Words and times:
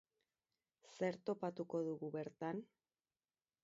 Zer 0.95 1.19
topatuko 1.29 1.85
dugu 1.91 2.13
bertan? 2.19 2.67